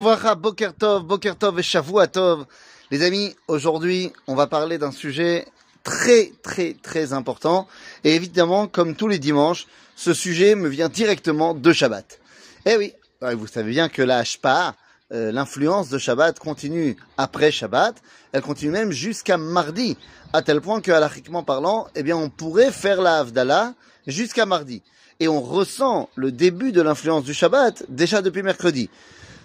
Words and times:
Bracha, 0.00 0.36
Boker 0.36 0.74
Tov, 0.74 1.02
Boker 1.02 1.34
Tov 1.34 1.58
et 1.58 1.62
Shavua 1.64 2.06
Tov. 2.06 2.46
Les 2.92 3.02
amis, 3.02 3.34
aujourd'hui, 3.48 4.12
on 4.28 4.36
va 4.36 4.46
parler 4.46 4.78
d'un 4.78 4.92
sujet 4.92 5.44
très, 5.82 6.30
très, 6.40 6.76
très 6.80 7.12
important. 7.12 7.66
Et 8.04 8.14
évidemment, 8.14 8.68
comme 8.68 8.94
tous 8.94 9.08
les 9.08 9.18
dimanches, 9.18 9.66
ce 9.96 10.14
sujet 10.14 10.54
me 10.54 10.68
vient 10.68 10.88
directement 10.88 11.52
de 11.52 11.72
Shabbat. 11.72 12.20
Eh 12.64 12.76
oui, 12.76 12.92
vous 13.20 13.48
savez 13.48 13.72
bien 13.72 13.88
que 13.88 14.00
la 14.00 14.18
Hashpa, 14.18 14.76
euh, 15.12 15.32
l'influence 15.32 15.88
de 15.88 15.98
Shabbat 15.98 16.38
continue 16.38 16.96
après 17.16 17.50
Shabbat. 17.50 17.96
Elle 18.30 18.42
continue 18.42 18.70
même 18.70 18.92
jusqu'à 18.92 19.36
mardi. 19.36 19.96
À 20.32 20.42
tel 20.42 20.60
point 20.60 20.80
que, 20.80 20.92
alachiquement 20.92 21.42
parlant, 21.42 21.88
eh 21.96 22.04
bien, 22.04 22.16
on 22.16 22.30
pourrait 22.30 22.70
faire 22.70 23.02
la 23.02 23.18
Havdalah 23.18 23.74
jusqu'à 24.06 24.46
mardi. 24.46 24.80
Et 25.18 25.26
on 25.26 25.40
ressent 25.40 26.08
le 26.14 26.30
début 26.30 26.70
de 26.70 26.82
l'influence 26.82 27.24
du 27.24 27.34
Shabbat 27.34 27.82
déjà 27.88 28.22
depuis 28.22 28.44
mercredi. 28.44 28.88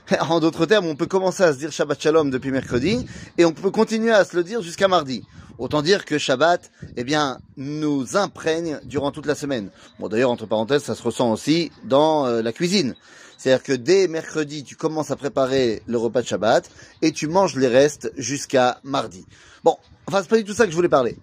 En 0.19 0.39
d'autres 0.39 0.65
termes, 0.65 0.85
on 0.85 0.95
peut 0.95 1.05
commencer 1.05 1.43
à 1.43 1.53
se 1.53 1.57
dire 1.57 1.71
Shabbat 1.71 2.01
Shalom 2.01 2.29
depuis 2.29 2.51
mercredi 2.51 3.05
et 3.37 3.45
on 3.45 3.51
peut 3.53 3.71
continuer 3.71 4.11
à 4.11 4.25
se 4.25 4.35
le 4.35 4.43
dire 4.43 4.61
jusqu'à 4.61 4.87
mardi. 4.87 5.23
Autant 5.59 5.81
dire 5.81 6.03
que 6.03 6.17
Shabbat, 6.17 6.71
eh 6.97 7.03
bien, 7.03 7.39
nous 7.57 8.17
imprègne 8.17 8.79
durant 8.83 9.11
toute 9.11 9.25
la 9.25 9.35
semaine. 9.35 9.69
Bon, 9.99 10.09
d'ailleurs, 10.09 10.31
entre 10.31 10.45
parenthèses, 10.45 10.83
ça 10.83 10.95
se 10.95 11.03
ressent 11.03 11.31
aussi 11.31 11.71
dans 11.83 12.25
euh, 12.25 12.41
la 12.41 12.51
cuisine. 12.51 12.95
C'est-à-dire 13.37 13.63
que 13.63 13.73
dès 13.73 14.07
mercredi, 14.07 14.63
tu 14.63 14.75
commences 14.75 15.11
à 15.11 15.15
préparer 15.15 15.83
le 15.85 15.97
repas 15.97 16.21
de 16.21 16.27
Shabbat 16.27 16.69
et 17.01 17.11
tu 17.11 17.27
manges 17.27 17.55
les 17.55 17.67
restes 17.67 18.11
jusqu'à 18.17 18.79
mardi. 18.83 19.25
Bon, 19.63 19.77
enfin, 20.07 20.21
c'est 20.21 20.29
pas 20.29 20.37
du 20.37 20.43
tout 20.43 20.53
ça 20.53 20.65
que 20.65 20.71
je 20.71 20.75
voulais 20.75 20.89
parler. 20.89 21.17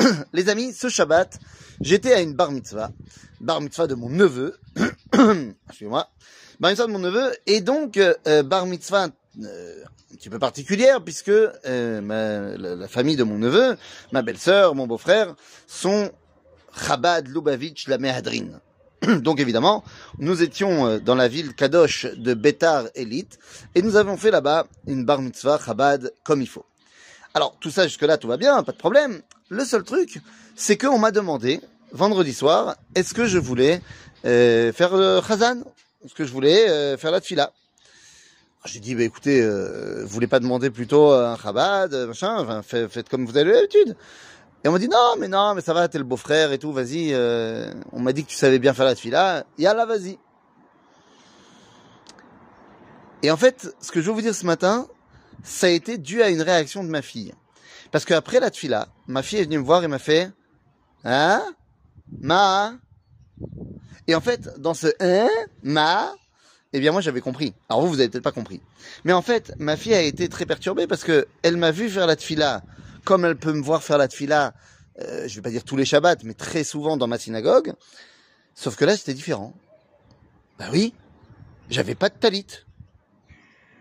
les 0.32 0.48
amis, 0.48 0.72
ce 0.72 0.88
Shabbat, 0.88 1.38
j'étais 1.80 2.12
à 2.12 2.20
une 2.20 2.34
bar 2.34 2.50
mitzvah, 2.50 2.92
bar 3.40 3.60
mitzvah 3.60 3.86
de 3.86 3.94
mon 3.94 4.08
neveu, 4.08 4.58
excusez-moi, 5.68 6.08
bar 6.60 6.70
mitzvah 6.70 6.86
de 6.86 6.92
mon 6.92 6.98
neveu, 6.98 7.32
et 7.46 7.60
donc 7.60 7.96
euh, 7.96 8.42
bar 8.42 8.66
mitzvah 8.66 9.08
euh, 9.42 9.84
un 10.12 10.16
petit 10.16 10.30
peu 10.30 10.38
particulière, 10.38 11.02
puisque 11.02 11.28
euh, 11.28 12.00
ma, 12.00 12.56
la, 12.56 12.88
famille 12.88 13.16
de 13.16 13.24
mon 13.24 13.38
neveu, 13.38 13.76
ma 14.12 14.22
belle-sœur, 14.22 14.74
mon 14.74 14.86
beau-frère, 14.86 15.34
sont 15.66 16.10
Chabad 16.86 17.28
Lubavitch 17.28 17.88
la 17.88 17.98
Mehadrin. 17.98 18.60
Donc 19.20 19.40
évidemment, 19.40 19.84
nous 20.18 20.42
étions 20.42 20.98
dans 20.98 21.14
la 21.14 21.28
ville 21.28 21.54
Kadosh 21.54 22.06
de 22.16 22.34
Betar 22.34 22.84
Elite, 22.94 23.38
et 23.74 23.82
nous 23.82 23.96
avons 23.96 24.16
fait 24.16 24.30
là-bas 24.30 24.66
une 24.86 25.04
bar 25.04 25.20
mitzvah 25.20 25.58
Chabad 25.64 26.12
comme 26.24 26.40
il 26.40 26.48
faut. 26.48 26.64
Alors 27.34 27.56
tout 27.60 27.70
ça 27.70 27.84
jusque-là, 27.86 28.16
tout 28.16 28.28
va 28.28 28.38
bien, 28.38 28.62
pas 28.62 28.72
de 28.72 28.78
problème. 28.78 29.20
Le 29.50 29.64
seul 29.64 29.84
truc, 29.84 30.20
c'est 30.54 30.78
qu'on 30.78 30.98
m'a 30.98 31.10
demandé 31.10 31.60
vendredi 31.92 32.32
soir, 32.32 32.76
est-ce 32.94 33.14
que 33.14 33.26
je 33.26 33.38
voulais 33.38 33.80
euh, 34.24 34.72
faire 34.72 34.96
le 34.96 35.20
chazan 35.26 35.62
Est-ce 36.06 36.14
que 36.14 36.24
je 36.24 36.32
voulais 36.32 36.70
euh, 36.70 36.96
faire 36.96 37.10
la 37.10 37.20
tfila 37.20 37.52
J'ai 38.64 38.78
dit, 38.78 38.94
bah, 38.94 39.02
écoutez, 39.02 39.42
euh, 39.42 40.02
vous 40.04 40.08
voulez 40.08 40.28
pas 40.28 40.38
demander 40.38 40.70
plutôt 40.70 41.10
un 41.10 41.36
chabad, 41.36 41.92
machin, 42.06 42.38
enfin, 42.38 42.62
faites, 42.62 43.08
comme 43.08 43.26
vous 43.26 43.36
avez 43.36 43.50
l'habitude. 43.50 43.96
Et 44.62 44.68
on 44.68 44.72
m'a 44.72 44.78
dit, 44.78 44.88
non, 44.88 45.14
mais 45.18 45.26
non, 45.26 45.56
mais 45.56 45.62
ça 45.62 45.74
va, 45.74 45.88
t'es 45.88 45.98
le 45.98 46.04
beau-frère 46.04 46.52
et 46.52 46.58
tout, 46.58 46.72
vas-y. 46.72 47.12
Euh, 47.12 47.74
on 47.90 47.98
m'a 47.98 48.12
dit 48.12 48.24
que 48.24 48.30
tu 48.30 48.36
savais 48.36 48.60
bien 48.60 48.72
faire 48.72 48.84
la 48.84 48.94
tfila, 48.94 49.46
yalla, 49.58 49.84
vas-y. 49.84 50.16
Et 53.24 53.32
en 53.32 53.36
fait, 53.36 53.74
ce 53.80 53.90
que 53.90 54.00
je 54.00 54.06
veux 54.06 54.12
vous 54.12 54.22
dire 54.22 54.34
ce 54.34 54.46
matin, 54.46 54.86
ça 55.42 55.66
a 55.66 55.70
été 55.70 55.98
dû 55.98 56.22
à 56.22 56.28
une 56.28 56.42
réaction 56.42 56.84
de 56.84 56.88
ma 56.88 57.02
fille. 57.02 57.34
Parce 57.90 58.04
qu'après 58.04 58.38
la 58.38 58.50
tfila, 58.50 58.86
ma 59.08 59.24
fille 59.24 59.40
est 59.40 59.44
venue 59.44 59.58
me 59.58 59.64
voir 59.64 59.82
et 59.82 59.88
m'a 59.88 59.98
fait, 59.98 60.30
hein, 61.04 61.42
ma, 62.20 62.74
et 64.08 64.14
en 64.14 64.20
fait, 64.20 64.60
dans 64.60 64.74
ce 64.74 64.88
hein, 65.00 65.28
ma, 65.62 66.14
eh 66.72 66.80
bien 66.80 66.92
moi 66.92 67.00
j'avais 67.00 67.20
compris. 67.20 67.54
Alors 67.68 67.82
vous, 67.82 67.88
vous 67.88 68.00
avez 68.00 68.08
peut-être 68.08 68.24
pas 68.24 68.32
compris. 68.32 68.60
Mais 69.04 69.12
en 69.12 69.22
fait, 69.22 69.52
ma 69.58 69.76
fille 69.76 69.94
a 69.94 70.02
été 70.02 70.28
très 70.28 70.46
perturbée 70.46 70.86
parce 70.86 71.04
que 71.04 71.26
elle 71.42 71.56
m'a 71.56 71.70
vu 71.70 71.88
faire 71.88 72.06
la 72.06 72.16
tfila 72.16 72.62
comme 73.06 73.24
elle 73.24 73.36
peut 73.36 73.52
me 73.52 73.62
voir 73.62 73.82
faire 73.82 73.96
la 73.96 74.08
tfila, 74.08 74.52
euh, 75.00 75.28
je 75.28 75.36
vais 75.36 75.40
pas 75.40 75.50
dire 75.50 75.64
tous 75.64 75.76
les 75.76 75.84
Shabbats, 75.86 76.16
mais 76.24 76.34
très 76.34 76.64
souvent 76.64 76.96
dans 76.96 77.06
ma 77.06 77.18
synagogue. 77.18 77.72
Sauf 78.54 78.76
que 78.76 78.84
là, 78.84 78.96
c'était 78.96 79.14
différent. 79.14 79.54
Bah 80.58 80.66
oui, 80.72 80.92
j'avais 81.70 81.94
pas 81.94 82.08
de 82.08 82.16
talit. 82.16 82.46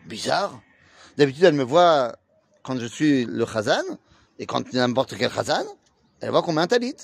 Bizarre. 0.05 0.61
D'habitude, 1.17 1.43
elle 1.43 1.55
me 1.55 1.63
voit 1.63 2.15
quand 2.61 2.79
je 2.79 2.85
suis 2.85 3.25
le 3.25 3.45
chazan, 3.45 3.83
et 4.37 4.45
quand 4.45 4.73
n'importe 4.73 5.15
quel 5.17 5.31
chazan, 5.31 5.65
elle 6.21 6.29
voit 6.29 6.43
qu'on 6.43 6.53
met 6.53 6.61
un 6.61 6.67
talit. 6.67 6.95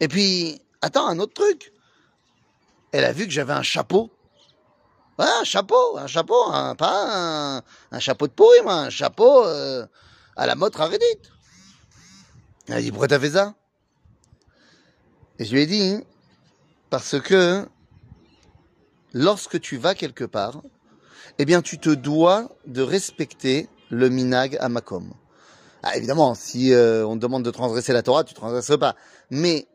Et 0.00 0.08
puis, 0.08 0.60
attends, 0.80 1.06
un 1.06 1.20
autre 1.20 1.34
truc. 1.34 1.72
Elle 2.92 3.04
a 3.04 3.12
vu 3.12 3.26
que 3.26 3.32
j'avais 3.32 3.52
un 3.52 3.62
chapeau. 3.62 4.10
Ouais, 5.18 5.26
un 5.40 5.44
chapeau, 5.44 5.98
un 5.98 6.06
chapeau, 6.06 6.42
un, 6.50 6.74
pas 6.74 7.62
un, 7.90 7.98
chapeau 7.98 8.26
de 8.26 8.32
pourri, 8.32 8.58
un 8.66 8.90
chapeau 8.90 9.44
euh, 9.44 9.86
à 10.36 10.46
la 10.46 10.54
mode 10.54 10.74
rarédite. 10.74 11.30
Elle 12.68 12.74
a 12.74 12.80
dit, 12.80 12.90
pourquoi 12.90 13.08
t'as 13.08 13.18
fait 13.18 13.30
ça? 13.30 13.54
Et 15.38 15.44
je 15.44 15.52
lui 15.52 15.62
ai 15.62 15.66
dit, 15.66 15.98
parce 16.90 17.20
que 17.20 17.66
lorsque 19.12 19.60
tu 19.60 19.76
vas 19.76 19.94
quelque 19.94 20.24
part, 20.24 20.62
eh 21.38 21.44
bien, 21.44 21.62
tu 21.62 21.78
te 21.78 21.90
dois 21.90 22.50
de 22.66 22.82
respecter 22.82 23.68
le 23.90 24.08
minag 24.08 24.56
à 24.60 24.68
makom. 24.68 25.12
Ah, 25.82 25.96
évidemment, 25.96 26.34
si 26.34 26.72
euh, 26.72 27.06
on 27.06 27.16
te 27.16 27.20
demande 27.20 27.42
de 27.42 27.50
transgresser 27.50 27.92
la 27.92 28.02
Torah, 28.02 28.24
tu 28.24 28.34
transgresses 28.34 28.78
pas. 28.78 28.94
Mais 29.30 29.66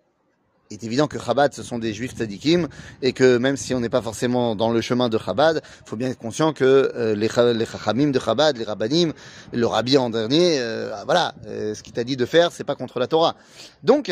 il 0.69 0.73
est 0.73 0.83
évident 0.83 1.07
que 1.07 1.19
Chabad, 1.19 1.53
ce 1.53 1.63
sont 1.63 1.79
des 1.79 1.93
juifs 1.93 2.13
tzadikim, 2.13 2.67
et 3.01 3.13
que 3.13 3.37
même 3.37 3.57
si 3.57 3.73
on 3.73 3.79
n'est 3.79 3.89
pas 3.89 4.01
forcément 4.01 4.55
dans 4.55 4.71
le 4.71 4.81
chemin 4.81 5.09
de 5.09 5.17
Chabad, 5.17 5.61
il 5.63 5.89
faut 5.89 5.95
bien 5.95 6.09
être 6.09 6.19
conscient 6.19 6.53
que 6.53 6.91
euh, 6.95 7.15
les, 7.15 7.29
les 7.53 7.65
chachamim 7.65 8.11
de 8.11 8.19
Chabad, 8.19 8.57
les 8.57 8.63
rabbanim, 8.63 9.13
le 9.53 9.65
rabbi 9.65 9.97
en 9.97 10.09
dernier, 10.09 10.59
euh, 10.59 11.03
voilà, 11.05 11.35
ce 11.45 11.81
qu'il 11.81 11.93
t'a 11.93 12.03
dit 12.03 12.17
de 12.17 12.25
faire, 12.25 12.51
c'est 12.51 12.63
pas 12.63 12.75
contre 12.75 12.99
la 12.99 13.07
Torah. 13.07 13.35
Donc, 13.83 14.11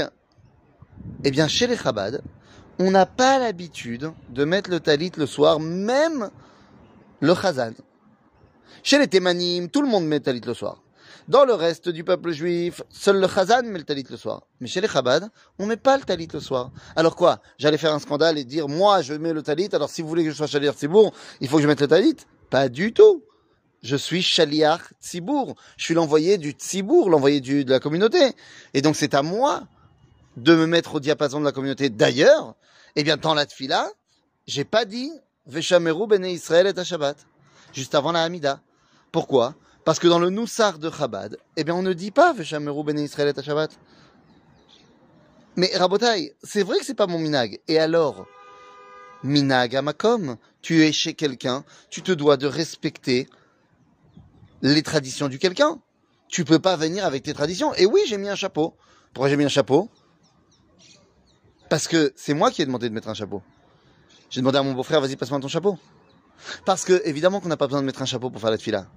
eh 1.23 1.31
bien, 1.31 1.47
chez 1.47 1.67
les 1.67 1.77
Chabad, 1.77 2.21
on 2.79 2.91
n'a 2.91 3.05
pas 3.05 3.39
l'habitude 3.39 4.11
de 4.29 4.45
mettre 4.45 4.69
le 4.69 4.79
talit 4.79 5.11
le 5.17 5.25
soir, 5.25 5.59
même 5.59 6.29
le 7.19 7.35
chazan. 7.35 7.73
Chez 8.83 8.99
les 8.99 9.07
Thémanim, 9.07 9.69
tout 9.69 9.81
le 9.81 9.87
monde 9.87 10.05
met 10.05 10.17
le 10.17 10.23
talit 10.23 10.41
le 10.41 10.53
soir. 10.53 10.81
Dans 11.27 11.43
le 11.43 11.53
reste 11.53 11.89
du 11.89 12.03
peuple 12.03 12.31
juif, 12.31 12.83
seul 12.89 13.19
le 13.19 13.27
chazan 13.27 13.63
met 13.63 13.79
le 13.79 13.83
talit 13.83 14.05
le 14.07 14.15
soir. 14.15 14.43
Mais 14.59 14.67
chez 14.67 14.79
les 14.79 14.87
Chabad, 14.87 15.29
on 15.57 15.65
met 15.65 15.77
pas 15.77 15.97
le 15.97 16.03
talit 16.03 16.27
le 16.31 16.39
soir. 16.39 16.71
Alors 16.95 17.15
quoi 17.15 17.39
J'allais 17.57 17.79
faire 17.79 17.93
un 17.93 17.99
scandale 17.99 18.37
et 18.37 18.43
dire, 18.43 18.67
moi, 18.67 19.01
je 19.01 19.15
mets 19.15 19.33
le 19.33 19.41
talit, 19.41 19.69
alors 19.73 19.89
si 19.89 20.03
vous 20.03 20.07
voulez 20.07 20.23
que 20.23 20.29
je 20.29 20.35
sois 20.35 20.45
chaliar 20.45 20.75
Tzibour, 20.75 21.13
il 21.41 21.47
faut 21.47 21.57
que 21.57 21.63
je 21.63 21.67
mette 21.67 21.81
le 21.81 21.87
talit 21.87 22.15
Pas 22.51 22.69
du 22.69 22.93
tout. 22.93 23.23
Je 23.81 23.95
suis 23.95 24.21
chaliar 24.21 24.81
Tzibour. 25.01 25.55
Je 25.77 25.85
suis 25.85 25.93
l'envoyé 25.95 26.37
du 26.37 26.51
Tzibour, 26.51 27.09
l'envoyé 27.09 27.41
de 27.41 27.69
la 27.71 27.79
communauté. 27.79 28.33
Et 28.75 28.83
donc 28.83 28.95
c'est 28.95 29.15
à 29.15 29.23
moi 29.23 29.63
de 30.37 30.55
me 30.55 30.67
mettre 30.67 30.95
au 30.95 30.99
diapason 30.99 31.39
de 31.39 31.45
la 31.45 31.51
communauté. 31.51 31.89
D'ailleurs, 31.89 32.55
eh 32.95 33.03
bien, 33.03 33.17
dans 33.17 33.33
la 33.33 33.45
tfila, 33.45 33.89
j'ai 34.47 34.63
pas 34.63 34.85
dit 34.85 35.11
Veshameru 35.47 36.07
bene 36.07 36.25
Israël 36.25 36.67
et 36.67 36.83
Shabbat, 36.83 37.17
juste 37.73 37.95
avant 37.95 38.11
la 38.11 38.23
Hamida. 38.23 38.61
Pourquoi? 39.11 39.55
Parce 39.85 39.99
que 39.99 40.07
dans 40.07 40.19
le 40.19 40.31
Noussar 40.31 40.79
de 40.79 40.89
Chabad, 40.89 41.37
eh 41.55 41.63
bien 41.63 41.75
on 41.75 41.83
ne 41.83 41.93
dit 41.93 42.11
pas 42.11 42.33
Veshameru 42.33 42.83
bene 42.83 42.99
Israël 42.99 43.31
et 43.37 43.41
Shabbat. 43.41 43.71
Mais 45.55 45.71
Rabotai, 45.75 46.35
c'est 46.43 46.63
vrai 46.63 46.79
que 46.79 46.85
c'est 46.85 46.95
pas 46.95 47.07
mon 47.07 47.19
minag. 47.19 47.59
Et 47.67 47.77
alors 47.79 48.25
Minag 49.23 49.75
amakom, 49.75 50.37
tu 50.61 50.83
es 50.83 50.91
chez 50.91 51.13
quelqu'un, 51.13 51.63
tu 51.89 52.01
te 52.01 52.11
dois 52.11 52.35
de 52.35 52.47
respecter 52.47 53.29
les 54.61 54.83
traditions 54.83 55.29
du 55.29 55.39
quelqu'un. 55.39 55.79
Tu 56.27 56.43
peux 56.43 56.59
pas 56.59 56.75
venir 56.75 57.05
avec 57.05 57.23
tes 57.23 57.33
traditions. 57.33 57.73
Et 57.75 57.85
oui, 57.85 58.01
j'ai 58.07 58.17
mis 58.17 58.27
un 58.27 58.35
chapeau. 58.35 58.75
Pourquoi 59.13 59.29
j'ai 59.29 59.37
mis 59.37 59.45
un 59.45 59.49
chapeau? 59.49 59.89
Parce 61.69 61.87
que 61.87 62.11
c'est 62.15 62.33
moi 62.33 62.49
qui 62.49 62.61
ai 62.61 62.65
demandé 62.65 62.89
de 62.89 62.93
mettre 62.93 63.09
un 63.09 63.13
chapeau. 63.13 63.43
J'ai 64.31 64.41
demandé 64.41 64.57
à 64.57 64.63
mon 64.63 64.73
beau-frère, 64.73 64.99
vas-y, 64.99 65.15
passe-moi 65.15 65.39
ton 65.39 65.47
chapeau. 65.47 65.77
Parce 66.65 66.83
que, 66.83 67.01
évidemment 67.05 67.39
qu'on 67.39 67.47
n'a 67.49 67.57
pas 67.57 67.67
besoin 67.67 67.81
de 67.81 67.85
mettre 67.85 68.01
un 68.01 68.05
chapeau 68.05 68.29
pour 68.31 68.41
faire 68.41 68.49
la 68.49 68.57
tefila. 68.57 68.87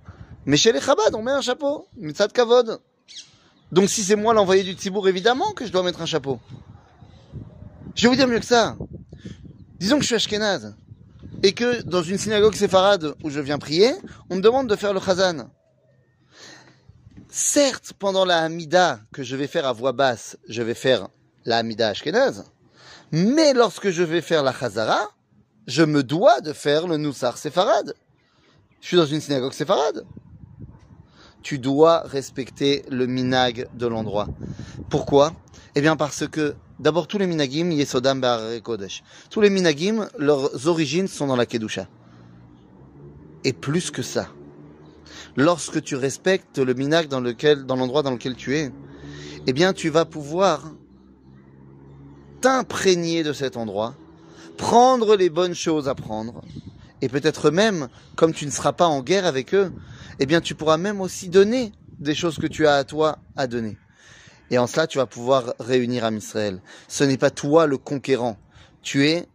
Mais 0.49 0.57
chez 0.57 0.73
les 0.73 0.81
Chabad, 0.81 1.15
on 1.15 1.21
met 1.21 1.31
un 1.31 1.43
chapeau. 1.43 1.89
Mitzat 1.99 2.29
kavod. 2.29 2.81
Donc 3.71 3.91
si 3.91 4.03
c'est 4.03 4.17
moi 4.17 4.33
l'envoyé 4.33 4.63
du 4.63 4.73
Tzibour, 4.73 5.07
évidemment 5.07 5.53
que 5.53 5.67
je 5.67 5.71
dois 5.71 5.83
mettre 5.83 6.01
un 6.01 6.07
chapeau. 6.07 6.41
Je 7.95 8.05
vais 8.05 8.09
vous 8.09 8.17
dire 8.17 8.27
mieux 8.27 8.39
que 8.39 8.47
ça. 8.47 8.75
Disons 9.79 9.97
que 9.97 10.05
je 10.05 10.07
suis 10.07 10.15
ashkenaz. 10.15 10.75
Et 11.43 11.53
que 11.53 11.83
dans 11.83 12.03
une 12.03 12.17
synagogue 12.17 12.55
séfarade 12.55 13.15
où 13.23 13.29
je 13.29 13.41
viens 13.41 13.59
prier, 13.59 13.93
on 14.31 14.37
me 14.37 14.41
demande 14.41 14.71
de 14.71 14.75
faire 14.75 14.95
le 14.95 15.01
chazan. 15.01 15.51
Certes, 17.29 17.93
pendant 17.99 18.25
la 18.25 18.39
Hamida 18.39 19.01
que 19.13 19.23
je 19.23 19.37
vais 19.37 19.49
faire 19.49 19.67
à 19.67 19.75
voix 19.75 19.93
basse, 19.93 20.39
je 20.49 20.63
vais 20.63 20.73
faire 20.73 21.09
la 21.45 21.59
Hamida 21.59 21.89
ashkenaz. 21.89 22.45
Mais 23.13 23.53
lorsque 23.53 23.91
je 23.91 24.03
vais 24.03 24.23
faire 24.23 24.43
la 24.43 24.55
chazara, 24.55 25.11
je 25.67 25.83
me 25.83 26.03
dois 26.03 26.41
de 26.41 26.55
faire 26.55 26.87
le 26.87 26.97
Noussar 26.97 27.37
séfarade. 27.37 27.93
Je 28.81 28.87
suis 28.87 28.97
dans 28.97 29.05
une 29.05 29.21
synagogue 29.21 29.53
séfarade. 29.53 30.07
Tu 31.43 31.59
dois 31.59 32.01
respecter 32.01 32.85
le 32.91 33.07
minag 33.07 33.69
de 33.75 33.87
l'endroit. 33.87 34.29
Pourquoi? 34.91 35.33
Eh 35.75 35.81
bien 35.81 35.97
parce 35.97 36.27
que 36.27 36.55
d'abord 36.81 37.07
tous 37.07 37.19
les 37.19 37.27
minagim 37.27 37.71
yesodam 37.71 38.25
Kodesh. 38.63 39.03
Tous 39.31 39.41
les 39.41 39.51
minagim, 39.51 40.09
leurs 40.19 40.67
origines 40.67 41.09
sont 41.09 41.27
dans 41.27 41.37
la 41.37 41.47
kedusha. 41.47 41.87
Et 43.45 43.53
plus 43.53 43.91
que 43.91 44.03
ça, 44.03 44.29
lorsque 45.37 45.83
tu 45.83 45.95
respectes 45.95 46.59
le 46.59 46.75
minag 46.75 47.09
dans 47.09 47.21
lequel, 47.21 47.65
dans 47.65 47.77
l'endroit 47.77 48.03
dans 48.03 48.11
lequel 48.11 48.35
tu 48.35 48.57
es, 48.57 48.73
eh 49.47 49.53
bien, 49.53 49.73
tu 49.73 49.89
vas 49.89 50.05
pouvoir 50.05 50.73
t'imprégner 52.41 53.23
de 53.23 53.33
cet 53.33 53.57
endroit, 53.57 53.95
prendre 54.57 55.17
les 55.17 55.31
bonnes 55.31 55.55
choses 55.55 55.89
à 55.89 55.95
prendre, 55.95 56.43
et 57.01 57.09
peut-être 57.09 57.51
même, 57.51 57.89
comme 58.17 58.33
tu 58.33 58.47
ne 58.47 58.51
seras 58.51 58.73
pas 58.73 58.87
en 58.87 59.03
guerre 59.03 59.27
avec 59.27 59.55
eux, 59.55 59.73
eh 60.19 60.27
bien, 60.27 60.41
tu 60.41 60.55
pourras 60.55 60.77
même 60.77 61.01
aussi 61.01 61.29
donner 61.29 61.73
des 61.99 62.15
choses 62.15 62.39
que 62.39 62.47
tu 62.47 62.67
as 62.67 62.77
à 62.77 62.85
toi 62.85 63.19
à 63.37 63.47
donner. 63.47 63.79
Et 64.51 64.59
en 64.59 64.67
cela, 64.67 64.87
tu 64.87 64.99
vas 64.99 65.07
pouvoir 65.07 65.55
réunir 65.61 66.05
à. 66.05 66.11
Ce 66.89 67.05
n'est 67.05 67.19
pas 67.19 67.31
toi 67.31 67.67
le 67.67 67.77
conquérant. 67.77 68.39
Tu 68.83 69.07
es 69.07 69.27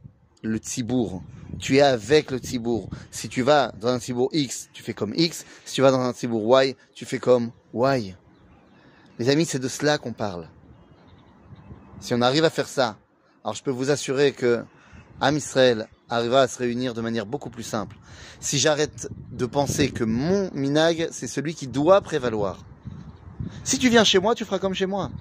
le 0.41 0.57
Tzibour. 0.57 1.21
Tu 1.59 1.77
es 1.77 1.81
avec 1.81 2.31
le 2.31 2.39
Tzibour. 2.39 2.89
Si 3.11 3.29
tu 3.29 3.43
vas 3.43 3.71
dans 3.79 3.89
un 3.89 3.99
Tzibour 3.99 4.29
X, 4.33 4.69
tu 4.73 4.81
fais 4.81 4.93
comme 4.93 5.13
X. 5.15 5.45
Si 5.65 5.75
tu 5.75 5.81
vas 5.81 5.91
dans 5.91 6.01
un 6.01 6.13
Tzibour 6.13 6.63
Y, 6.63 6.75
tu 6.95 7.05
fais 7.05 7.19
comme 7.19 7.51
Y. 7.73 8.15
Les 9.19 9.29
amis, 9.29 9.45
c'est 9.45 9.59
de 9.59 9.67
cela 9.67 9.97
qu'on 9.97 10.13
parle. 10.13 10.49
Si 11.99 12.13
on 12.13 12.21
arrive 12.21 12.43
à 12.43 12.49
faire 12.49 12.67
ça, 12.67 12.97
alors 13.43 13.53
je 13.53 13.63
peux 13.63 13.71
vous 13.71 13.91
assurer 13.91 14.31
que 14.31 14.65
Am 15.21 15.37
Israël 15.37 15.87
arrivera 16.09 16.41
à 16.41 16.47
se 16.47 16.57
réunir 16.59 16.93
de 16.93 17.01
manière 17.01 17.25
beaucoup 17.25 17.49
plus 17.49 17.63
simple. 17.63 17.97
Si 18.39 18.59
j'arrête 18.59 19.09
de 19.31 19.45
penser 19.45 19.89
que 19.89 20.03
mon 20.03 20.49
minag, 20.53 21.07
c'est 21.11 21.27
celui 21.27 21.55
qui 21.55 21.67
doit 21.67 22.01
prévaloir. 22.01 22.63
Si 23.63 23.79
tu 23.79 23.89
viens 23.89 24.03
chez 24.03 24.19
moi, 24.19 24.35
tu 24.35 24.45
feras 24.45 24.59
comme 24.59 24.73
chez 24.73 24.85
moi. 24.85 25.11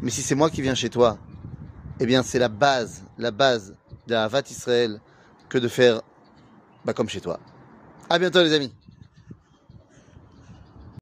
Mais 0.00 0.10
si 0.10 0.22
c'est 0.22 0.34
moi 0.34 0.50
qui 0.50 0.62
viens 0.62 0.74
chez 0.74 0.90
toi, 0.90 1.18
eh 2.00 2.06
bien 2.06 2.22
c'est 2.22 2.38
la 2.38 2.48
base, 2.48 3.02
la 3.18 3.30
base 3.30 3.76
de 4.06 4.14
Havat 4.14 4.42
Israël 4.50 5.00
que 5.48 5.58
de 5.58 5.68
faire 5.68 6.02
bah, 6.84 6.92
comme 6.92 7.08
chez 7.08 7.20
toi. 7.20 7.38
À 8.10 8.18
bientôt 8.18 8.42
les 8.42 8.52
amis. 8.52 8.72